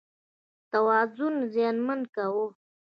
توازن 0.71 1.33
یې 1.41 1.47
زیانمن 1.53 1.99
کاوه. 2.13 2.45